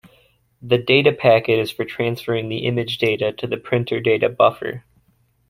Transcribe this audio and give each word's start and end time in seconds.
The 0.63 0.79
data 0.79 1.11
packet 1.11 1.59
is 1.59 1.69
for 1.69 1.85
transferring 1.85 2.49
the 2.49 2.65
image 2.65 2.97
data 2.97 3.31
to 3.33 3.45
the 3.45 3.57
printer 3.57 3.99
data 3.99 4.29
buffer. 4.29 4.83